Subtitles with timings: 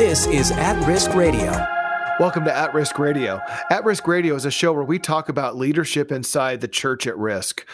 [0.00, 1.50] This is At Risk Radio.
[2.18, 3.42] Welcome to At Risk Radio.
[3.68, 7.18] At Risk Radio is a show where we talk about leadership inside the church at
[7.18, 7.66] risk.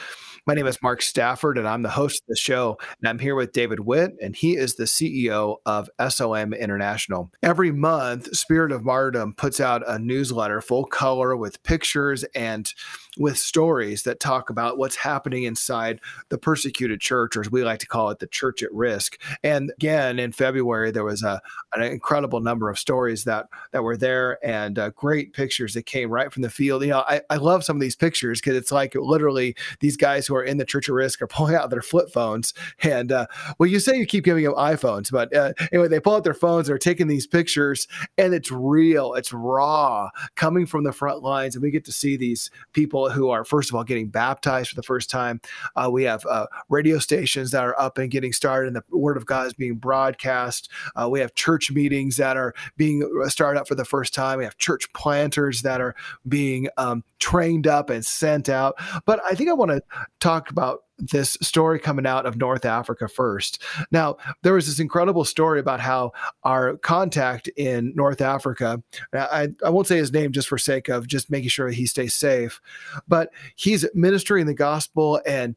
[0.49, 2.79] My name is Mark Stafford, and I'm the host of the show.
[3.01, 7.33] And I'm here with David Witt, and he is the CEO of SOM International.
[7.43, 12.73] Every month, Spirit of Martyrdom puts out a newsletter full color with pictures and
[13.19, 17.81] with stories that talk about what's happening inside the persecuted church, or as we like
[17.81, 19.21] to call it, the church at risk.
[19.43, 21.41] And again, in February, there was a,
[21.75, 26.11] an incredible number of stories that that were there and uh, great pictures that came
[26.11, 26.83] right from the field.
[26.83, 30.27] You know, I, I love some of these pictures because it's like literally these guys
[30.27, 32.55] who are in the church of risk are pulling out their flip phones.
[32.83, 33.27] And uh,
[33.59, 36.35] well, you say you keep giving them iPhones, but uh, anyway, they pull out their
[36.35, 41.55] phones, they're taking these pictures, and it's real, it's raw, coming from the front lines,
[41.55, 44.77] and we get to see these people who are, first of all, getting baptized for
[44.77, 45.41] the first time.
[45.75, 49.17] Uh, we have uh, radio stations that are up and getting started, and the Word
[49.17, 50.71] of God is being broadcast.
[50.95, 54.39] Uh, we have church meetings that are being uh, started up for the first time.
[54.39, 55.95] We have church planters that are
[56.27, 58.77] being um, trained up and sent out.
[59.05, 59.83] But I think I want to
[60.27, 63.63] talk about this story coming out of North Africa first.
[63.93, 69.71] Now, there was this incredible story about how our contact in North Africa, I, I
[69.71, 72.61] won't say his name just for sake of just making sure he stays safe,
[73.07, 75.55] but he's ministering the gospel and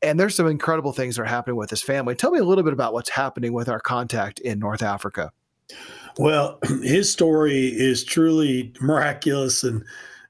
[0.00, 2.14] and there's some incredible things that are happening with his family.
[2.14, 5.32] Tell me a little bit about what's happening with our contact in North Africa.
[6.18, 9.82] Well, his story is truly miraculous and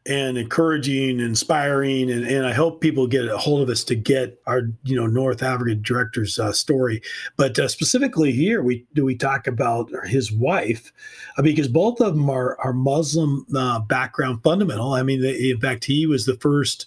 [0.09, 4.41] and encouraging, inspiring, and, and I hope people get a hold of us to get
[4.47, 7.03] our you know North Africa director's uh, story.
[7.37, 10.92] But uh, specifically here, we do we talk about his wife
[11.37, 14.95] uh, because both of them are are Muslim uh, background fundamental.
[14.95, 16.87] I mean, in fact, he was the first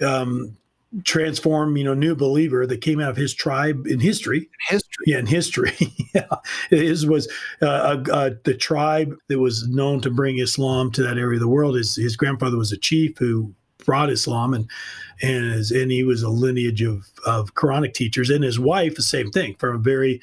[0.00, 0.56] um,
[1.04, 4.50] transform, you know, new believer that came out of his tribe in history.
[4.68, 5.72] History, in history.
[6.14, 6.36] yeah,
[6.70, 11.36] his was uh, uh, the tribe that was known to bring Islam to that area
[11.36, 11.76] of the world.
[11.76, 13.54] His his grandfather was a chief who
[13.84, 14.68] brought Islam, and
[15.20, 19.02] and his, and he was a lineage of of Quranic teachers, and his wife the
[19.02, 20.20] same thing from a very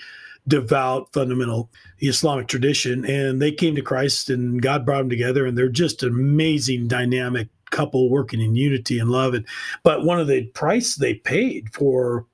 [0.48, 5.58] devout fundamental Islamic tradition, and they came to Christ, and God brought them together, and
[5.58, 9.34] they're just an amazing dynamic couple working in unity and love.
[9.34, 9.46] And
[9.84, 12.26] but one of the price they paid for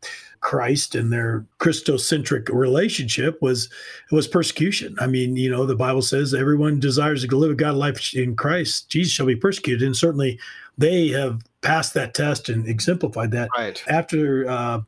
[0.46, 3.68] Christ and their Christocentric relationship was
[4.12, 4.96] was persecution.
[5.00, 8.36] I mean, you know, the Bible says everyone desires to live a God life in
[8.36, 8.90] Christ.
[8.90, 10.40] Jesus shall be persecuted, and certainly
[10.78, 13.50] they have passed that test and exemplified that.
[13.58, 14.48] Right after.
[14.48, 14.82] Uh,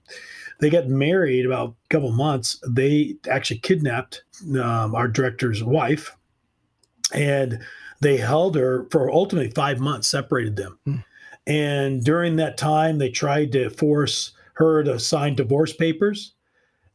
[0.59, 2.59] they got married about a couple months.
[2.67, 4.23] They actually kidnapped
[4.59, 6.15] um, our director's wife,
[7.13, 7.63] and
[7.99, 10.79] they held her for ultimately five months, separated them.
[10.87, 11.03] Mm.
[11.45, 16.33] And during that time, they tried to force her to sign divorce papers.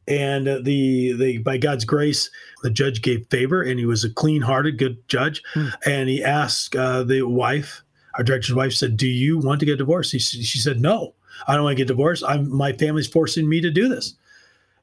[0.07, 2.29] And uh, the the by God's grace,
[2.61, 5.41] the judge gave favor, and he was a clean-hearted, good judge.
[5.53, 5.73] Mm.
[5.85, 7.81] And he asked uh, the wife,
[8.17, 11.13] our director's wife, said, "Do you want to get divorced?" He, she said, "No,
[11.47, 12.23] I don't want to get divorced.
[12.27, 14.15] I'm my family's forcing me to do this."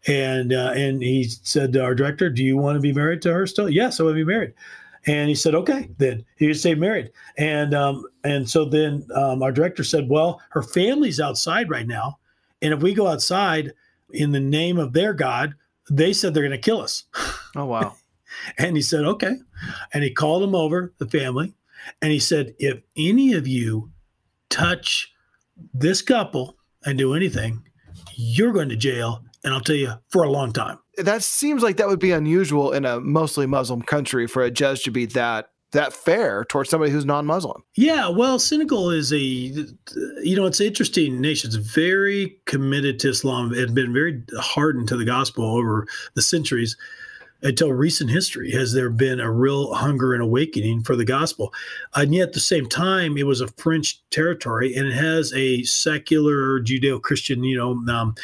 [0.07, 3.33] And uh, and he said to our director, "Do you want to be married to
[3.35, 4.55] her still?" Yes, I want to be married.
[5.07, 7.11] And he said, okay, then he would stay married.
[7.39, 12.19] And um, and so then um, our director said, well, her family's outside right now,
[12.61, 13.73] and if we go outside
[14.13, 15.55] in the name of their God,
[15.91, 17.05] they said they're going to kill us.
[17.57, 17.97] Oh wow!
[18.59, 19.35] and he said, okay,
[19.93, 21.53] and he called them over, the family,
[22.01, 23.91] and he said, if any of you
[24.49, 25.13] touch
[25.75, 27.63] this couple and do anything,
[28.15, 31.77] you're going to jail, and I'll tell you for a long time that seems like
[31.77, 35.51] that would be unusual in a mostly Muslim country for a judge to be that
[35.73, 37.63] that fair towards somebody who's non-Muslim.
[37.77, 41.49] Yeah, well, Senegal is a you know it's an interesting nation.
[41.49, 43.55] It's very committed to Islam.
[43.55, 46.77] Had been very hardened to the gospel over the centuries
[47.43, 51.53] until recent history has there been a real hunger and awakening for the gospel.
[51.95, 55.63] And yet at the same time it was a french territory and it has a
[55.63, 58.15] secular judeo-christian you know um,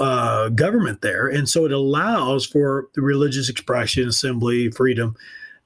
[0.00, 1.28] uh, government there.
[1.28, 5.16] And so it allows for religious expression assembly freedom.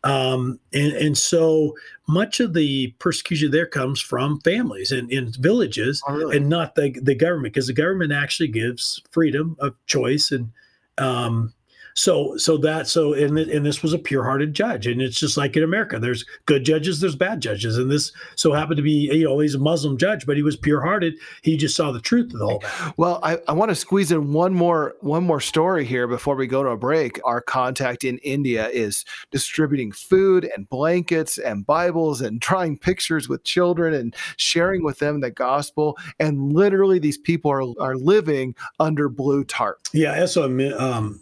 [0.04, 1.74] Um, and, and so
[2.06, 6.36] much of the persecution there comes from families and in villages oh, really?
[6.36, 10.52] and not the, the government because the government actually gives freedom of choice and
[10.98, 11.52] um,
[11.96, 15.56] so so that so and and this was a pure-hearted judge, and it's just like
[15.56, 19.24] in America, there's good judges, there's bad judges, and this so happened to be you
[19.24, 21.14] know he's a Muslim judge, but he was pure-hearted.
[21.42, 22.60] He just saw the truth of the whole.
[22.60, 22.92] Thing.
[22.98, 26.46] Well, I, I want to squeeze in one more one more story here before we
[26.46, 27.18] go to a break.
[27.24, 33.42] Our contact in India is distributing food and blankets and Bibles and drawing pictures with
[33.44, 35.96] children and sharing with them the gospel.
[36.20, 39.80] And literally, these people are are living under blue tarp.
[39.94, 40.44] Yeah, so
[40.78, 41.20] um,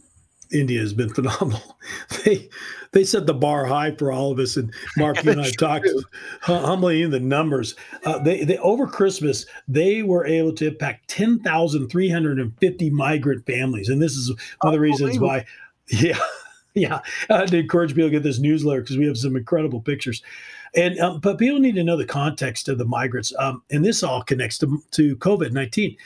[0.54, 1.76] India has been phenomenal.
[2.24, 2.48] They
[2.92, 4.56] they set the bar high for all of us.
[4.56, 5.88] And Mark, you and I talked
[6.42, 7.74] humbly in the numbers.
[8.04, 12.56] Uh, they, they over Christmas they were able to impact ten thousand three hundred and
[12.58, 14.30] fifty migrant families, and this is
[14.60, 15.44] one of the reasons why.
[15.88, 16.18] Yeah,
[16.72, 17.00] yeah.
[17.28, 20.22] I had to encourage people to get this newsletter because we have some incredible pictures.
[20.74, 24.02] And um, but people need to know the context of the migrants, um, and this
[24.02, 25.98] all connects to, to COVID nineteen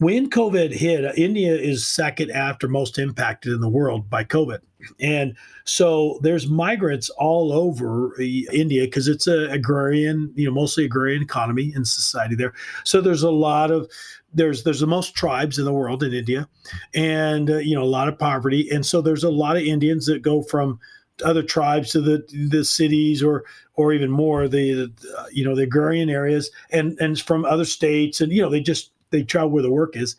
[0.00, 4.60] when COVID hit, uh, India is second after most impacted in the world by COVID.
[4.98, 10.86] And so there's migrants all over uh, India because it's a agrarian, you know, mostly
[10.86, 12.54] agrarian economy and society there.
[12.84, 13.90] So there's a lot of
[14.32, 16.48] there's there's the most tribes in the world in India,
[16.94, 20.06] and uh, you know a lot of poverty, and so there's a lot of Indians
[20.06, 20.78] that go from
[21.24, 23.44] other tribes to the the cities or
[23.74, 28.20] or even more the uh, you know the agrarian areas and and from other states
[28.20, 30.16] and you know they just they travel where the work is.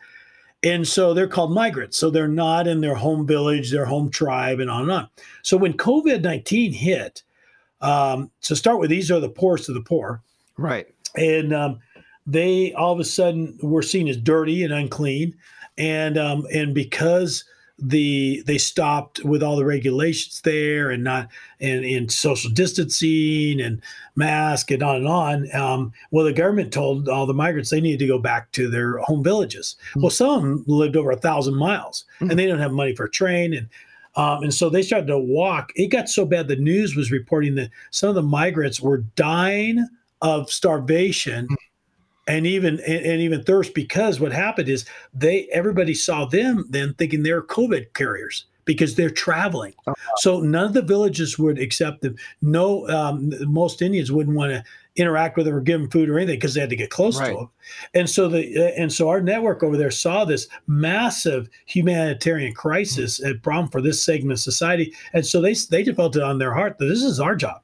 [0.64, 1.98] And so they're called migrants.
[1.98, 5.10] So they're not in their home village, their home tribe, and on and on.
[5.42, 7.24] So when COVID 19 hit,
[7.82, 10.22] um, to start with, these are the poorest of the poor.
[10.58, 10.88] Right.
[11.16, 11.80] And um,
[12.28, 15.36] they all of a sudden were seen as dirty and unclean.
[15.78, 17.44] And um, and because
[17.82, 21.28] the they stopped with all the regulations there and not
[21.60, 23.82] and in social distancing and
[24.16, 25.56] mask and on and on.
[25.56, 28.98] Um, well, the government told all the migrants they needed to go back to their
[29.00, 29.76] home villages.
[29.90, 30.02] Mm-hmm.
[30.02, 32.30] Well, some lived over a thousand miles mm-hmm.
[32.30, 33.68] and they don't have money for a train and.
[34.18, 35.72] Um, and so they started to walk.
[35.78, 39.88] It got so bad the news was reporting that some of the migrants were dying
[40.22, 41.56] of starvation mm-hmm
[42.28, 46.94] and even and, and, even thirst because what happened is they everybody saw them then
[46.96, 50.16] thinking they're covid carriers because they're traveling uh-huh.
[50.18, 54.64] so none of the villages would accept them no um, most indians wouldn't want to
[54.96, 57.20] interact with them or give them food or anything because they had to get close
[57.20, 57.30] right.
[57.30, 57.50] to them.
[57.94, 63.32] And so the and so our network over there saw this massive humanitarian crisis mm-hmm.
[63.32, 64.94] and problem for this segment of society.
[65.14, 67.62] And so they they developed it on their heart that this is our job.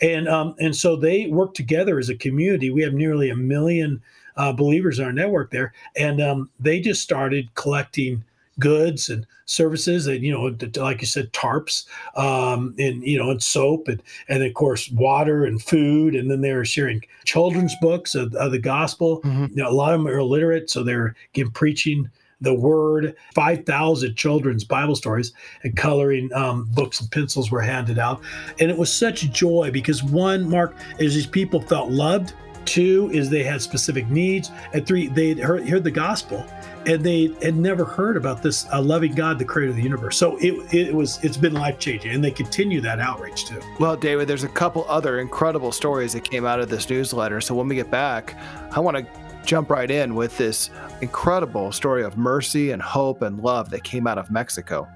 [0.00, 2.70] And um and so they work together as a community.
[2.70, 4.00] We have nearly a million
[4.38, 5.74] uh, believers in our network there.
[5.96, 8.24] And um, they just started collecting
[8.58, 13.42] goods and services and you know like you said tarps um, and you know and
[13.42, 16.14] soap and and of course water and food.
[16.14, 19.22] And then they're sharing children's books of, of the gospel.
[19.22, 19.46] Mm-hmm.
[19.50, 22.10] you know, a lot of them are illiterate so they're again preaching
[22.40, 23.16] the word.
[23.34, 25.32] 5000 children's bible stories
[25.64, 28.20] and coloring um, books and pencils were handed out.
[28.60, 32.34] And it was such joy because one mark is these people felt loved.
[32.64, 34.50] Two is they had specific needs.
[34.72, 36.44] And three they heard, heard the gospel
[36.88, 40.16] and they had never heard about this uh, loving God, the creator of the universe.
[40.16, 43.60] So it, it was it's been life changing, and they continue that outreach too.
[43.78, 47.42] Well, David, there's a couple other incredible stories that came out of this newsletter.
[47.42, 48.36] So when we get back,
[48.72, 49.06] I want to
[49.44, 50.70] jump right in with this
[51.02, 54.88] incredible story of mercy and hope and love that came out of Mexico.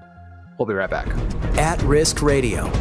[0.57, 1.07] We'll be right back.
[1.57, 2.71] At Risk Radio.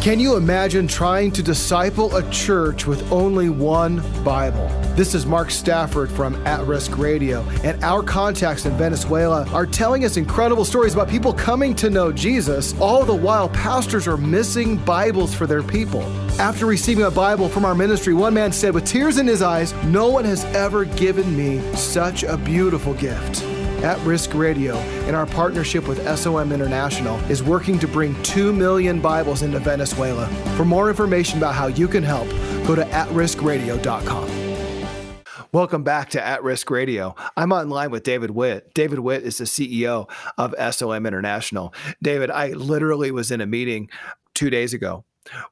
[0.00, 4.68] Can you imagine trying to disciple a church with only one Bible?
[4.94, 10.04] This is Mark Stafford from At Risk Radio, and our contacts in Venezuela are telling
[10.04, 14.76] us incredible stories about people coming to know Jesus, all the while pastors are missing
[14.76, 16.02] Bibles for their people.
[16.38, 19.72] After receiving a Bible from our ministry, one man said with tears in his eyes,
[19.84, 23.42] No one has ever given me such a beautiful gift.
[23.82, 24.76] At Risk Radio,
[25.08, 30.26] in our partnership with SOM International, is working to bring 2 million Bibles into Venezuela.
[30.58, 32.28] For more information about how you can help,
[32.66, 34.41] go to atriskradio.com.
[35.54, 37.14] Welcome back to At Risk Radio.
[37.36, 38.72] I'm online with David Witt.
[38.72, 41.74] David Witt is the CEO of SOM International.
[42.02, 43.90] David, I literally was in a meeting
[44.34, 45.04] two days ago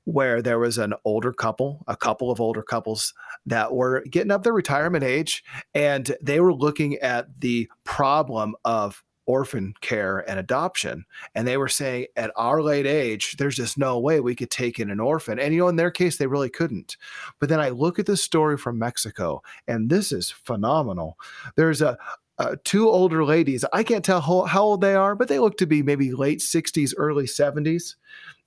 [0.04, 3.12] where there was an older couple, a couple of older couples
[3.44, 9.04] that were getting up their retirement age, and they were looking at the problem of
[9.30, 11.04] orphan care and adoption.
[11.36, 14.80] And they were saying, at our late age, there's just no way we could take
[14.80, 15.38] in an orphan.
[15.38, 16.96] And, you know, in their case, they really couldn't.
[17.38, 21.16] But then I look at this story from Mexico, and this is phenomenal.
[21.54, 21.96] There's a,
[22.38, 23.64] uh, two older ladies.
[23.72, 26.40] I can't tell how, how, old they are, but they look to be maybe late
[26.40, 27.94] 60s, early 70s.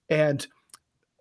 [0.09, 0.45] And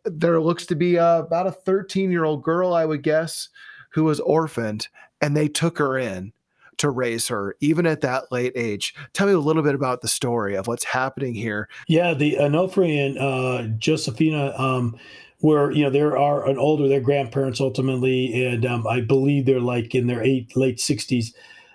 [0.04, 3.48] there looks to be uh, about a 13 year old girl, I would guess,
[3.90, 4.88] who was orphaned,
[5.20, 6.32] and they took her in
[6.78, 8.94] to raise her, even at that late age.
[9.12, 11.68] Tell me a little bit about the story of what's happening here.
[11.88, 14.96] Yeah, the Onofre and uh, Josefina, um,
[15.38, 19.60] where you know there are an older, their grandparents ultimately, and um, I believe they're
[19.60, 21.34] like in their eight late sixties,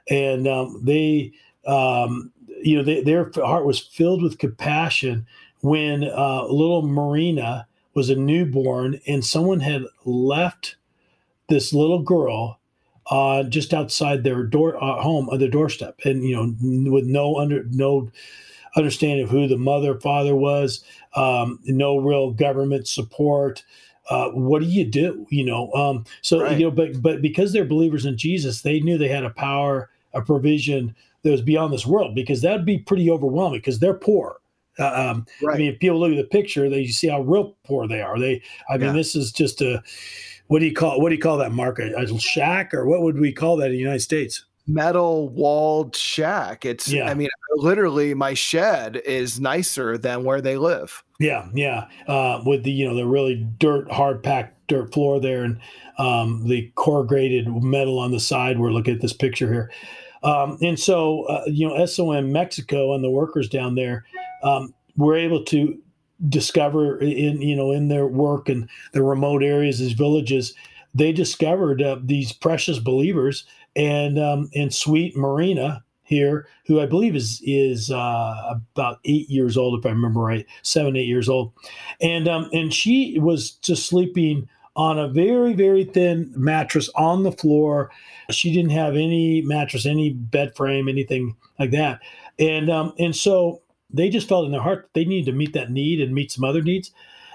[0.09, 1.31] and um, they,
[1.65, 2.31] um,
[2.63, 5.25] you know, they, their heart was filled with compassion
[5.61, 10.75] when uh, little Marina was a newborn, and someone had left
[11.49, 12.59] this little girl
[13.09, 17.37] uh, just outside their door uh, home on their doorstep, and you know, with no
[17.37, 18.09] under no
[18.75, 20.83] understanding of who the mother, father was,
[21.15, 23.63] um, no real government support.
[24.09, 25.25] Uh, what do you do?
[25.29, 26.57] You know, um, so right.
[26.57, 29.89] you know, but but because they're believers in Jesus, they knew they had a power,
[30.13, 32.15] a provision that was beyond this world.
[32.15, 33.59] Because that'd be pretty overwhelming.
[33.59, 34.37] Because they're poor.
[34.79, 35.55] Uh, um, right.
[35.55, 38.19] I mean, if people look at the picture, they see how real poor they are.
[38.19, 38.93] They, I mean, yeah.
[38.93, 39.81] this is just a
[40.47, 41.93] what do you call what do you call that market?
[41.97, 44.45] A shack, or what would we call that in the United States?
[44.67, 46.65] metal walled shack.
[46.65, 47.09] It's yeah.
[47.09, 51.03] I mean, literally my shed is nicer than where they live.
[51.19, 51.87] Yeah, yeah.
[52.07, 55.59] Uh, with the you know the really dirt hard packed dirt floor there and
[55.97, 58.59] um, the corrugated metal on the side.
[58.59, 59.71] We're looking at this picture here.
[60.23, 64.05] Um, and so uh, you know SOM Mexico and the workers down there
[64.43, 65.77] um, were able to
[66.27, 70.53] discover in you know in their work and the remote areas, these villages,
[70.93, 73.45] they discovered uh, these precious believers
[73.75, 79.57] and um, and sweet Marina here, who I believe is is uh, about eight years
[79.57, 81.53] old, if I remember right, seven eight years old,
[82.01, 87.31] and um, and she was just sleeping on a very very thin mattress on the
[87.31, 87.91] floor.
[88.29, 91.99] She didn't have any mattress, any bed frame, anything like that,
[92.39, 95.71] and um, and so they just felt in their heart they needed to meet that
[95.71, 96.91] need and meet some other needs.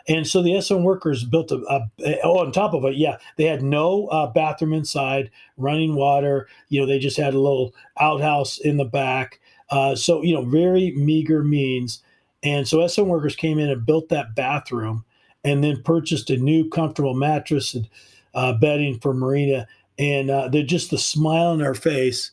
[0.08, 3.44] And so the SOM workers built a, a, oh, on top of it, yeah, they
[3.44, 6.48] had no uh, bathroom inside, running water.
[6.68, 9.40] You know, they just had a little outhouse in the back.
[9.70, 12.02] Uh, so, you know, very meager means.
[12.42, 15.04] And so SOM workers came in and built that bathroom
[15.44, 17.88] and then purchased a new comfortable mattress and
[18.34, 19.66] uh, bedding for Marina.
[19.98, 22.30] And uh, they're just the smile on her face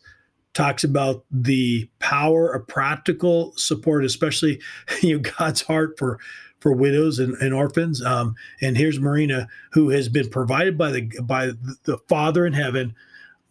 [0.54, 4.60] talks about the power of practical support, especially
[5.01, 6.20] you know God's heart for
[6.60, 8.04] for widows and, and orphans.
[8.04, 11.51] Um, and here's Marina, who has been provided by the by
[11.84, 12.94] the Father in heaven,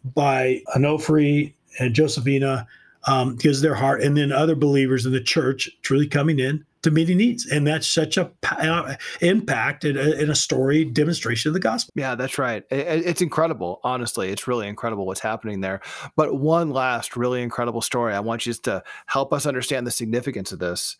[0.03, 2.67] by Onofre and Josephina,
[3.07, 6.91] um, because their heart, and then other believers in the church truly coming in to
[6.91, 7.45] meeting needs.
[7.45, 11.91] And that's such a uh, impact in a, in a, story demonstration of the gospel.
[11.95, 12.63] Yeah, that's right.
[12.71, 13.79] It, it's incredible.
[13.83, 15.81] Honestly, it's really incredible what's happening there.
[16.15, 18.13] But one last really incredible story.
[18.13, 20.97] I want you to help us understand the significance of this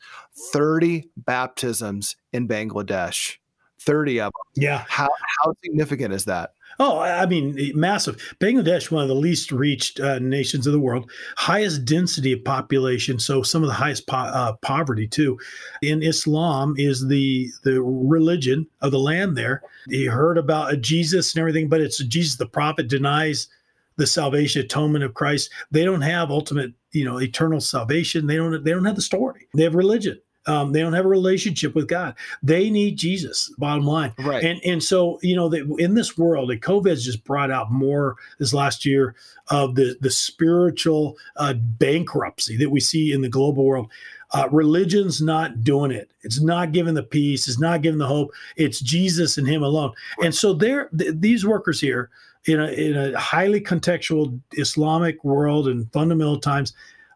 [0.52, 3.38] 30 baptisms in Bangladesh.
[3.82, 4.64] 30 of them.
[4.64, 4.86] Yeah.
[4.88, 5.08] How,
[5.44, 6.52] how significant is that?
[6.82, 8.36] Oh, I mean, massive.
[8.40, 13.20] Bangladesh, one of the least reached uh, nations of the world, highest density of population,
[13.20, 15.38] so some of the highest po- uh, poverty too.
[15.82, 19.62] In Islam is the the religion of the land there.
[19.88, 23.50] You heard about Jesus and everything, but it's Jesus the prophet denies
[23.98, 25.52] the salvation atonement of Christ.
[25.72, 28.28] They don't have ultimate, you know, eternal salvation.
[28.28, 29.48] They don't they don't have the story.
[29.54, 30.22] They have religion.
[30.50, 32.16] Um, they don't have a relationship with God.
[32.42, 33.54] They need Jesus.
[33.60, 34.44] Bottom line, right?
[34.44, 37.72] And and so you know that in this world, that COVID has just brought out
[37.72, 39.16] more this last year
[39.50, 43.92] of the the spiritual uh, bankruptcy that we see in the global world.
[44.32, 46.12] Uh, religion's not doing it.
[46.22, 47.48] It's not giving the peace.
[47.48, 48.32] It's not giving the hope.
[48.58, 49.94] It's Jesus and Him alone.
[50.24, 52.10] And so they're th- these workers here
[52.46, 56.74] in a in a highly contextual Islamic world and fundamental times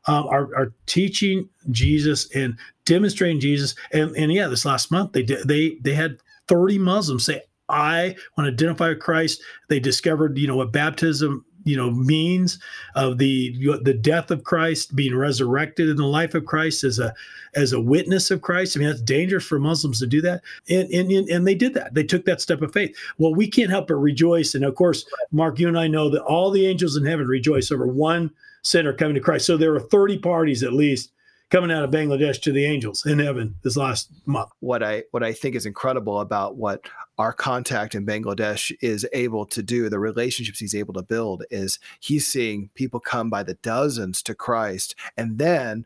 [0.08, 3.76] um, are, are teaching Jesus and demonstrating Jesus.
[3.92, 6.18] And, and yeah, this last month they did, they they had
[6.48, 9.42] 30 Muslims say, I want to identify with Christ.
[9.70, 12.60] They discovered, you know, what baptism, you know, means
[12.96, 17.14] of the the death of Christ, being resurrected in the life of Christ as a
[17.56, 18.76] as a witness of Christ.
[18.76, 21.94] I mean, that's dangerous for Muslims to do that, and and and they did that.
[21.94, 22.96] They took that step of faith.
[23.18, 26.24] Well, we can't help but rejoice, and of course, Mark, you and I know that
[26.24, 28.32] all the angels in heaven rejoice over one
[28.64, 29.46] sinner coming to Christ.
[29.46, 31.13] So there are 30 parties at least
[31.54, 34.50] coming out of Bangladesh to the angels in heaven this last month.
[34.60, 36.88] What I what I think is incredible about what
[37.20, 41.78] our contact in Bangladesh is able to do, the relationships he's able to build is
[42.00, 44.96] he's seeing people come by the dozens to Christ.
[45.16, 45.86] And then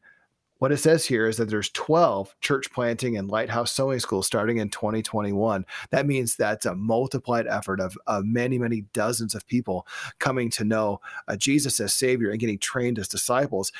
[0.59, 4.57] what it says here is that there's 12 church planting and lighthouse sewing schools starting
[4.57, 9.85] in 2021 that means that's a multiplied effort of, of many many dozens of people
[10.17, 13.71] coming to know uh, jesus as savior and getting trained as disciples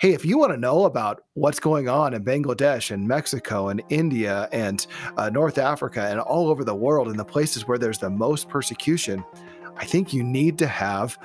[0.00, 3.82] hey if you want to know about what's going on in bangladesh and mexico and
[3.90, 4.86] india and
[5.18, 8.48] uh, north africa and all over the world in the places where there's the most
[8.48, 9.22] persecution
[9.76, 11.18] i think you need to have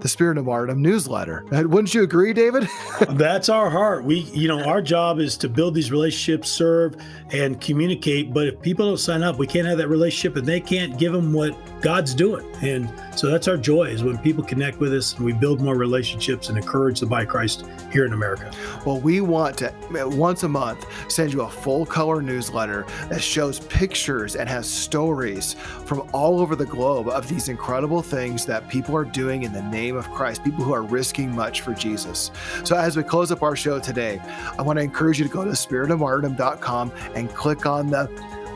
[0.00, 1.44] the Spirit of Martyrdom newsletter.
[1.52, 2.68] Wouldn't you agree, David?
[3.10, 4.02] That's our heart.
[4.02, 6.96] We, you know, our job is to build these relationships, serve,
[7.30, 8.34] and communicate.
[8.34, 11.12] But if people don't sign up, we can't have that relationship, and they can't give
[11.12, 12.46] them what God's doing.
[12.62, 15.76] And so that's our joy is when people connect with us and we build more
[15.76, 18.52] relationships and encourage the body Christ here in America.
[18.86, 23.58] Well, we want to once a month send you a full color newsletter that shows
[23.60, 28.96] pictures and has stories from all over the globe of these incredible things that people
[28.96, 32.30] are doing in the name of Christ, people who are risking much for Jesus.
[32.62, 34.20] So as we close up our show today,
[34.56, 38.08] I want to encourage you to go to spiritofmartyrdom.com and click on the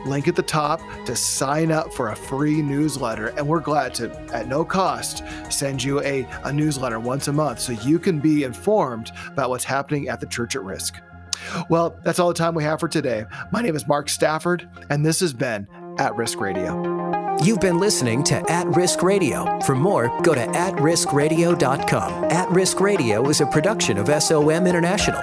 [0.05, 3.27] link at the top to sign up for a free newsletter.
[3.37, 7.59] And we're glad to, at no cost, send you a, a newsletter once a month
[7.59, 10.95] so you can be informed about what's happening at the church at risk.
[11.69, 13.25] Well, that's all the time we have for today.
[13.51, 17.37] My name is Mark Stafford, and this has been At Risk Radio.
[17.43, 19.59] You've been listening to At Risk Radio.
[19.61, 22.23] For more, go to atriskradio.com.
[22.25, 25.21] At Risk Radio is a production of SOM International.